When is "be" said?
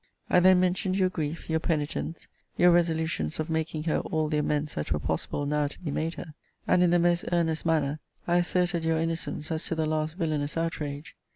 5.79-5.91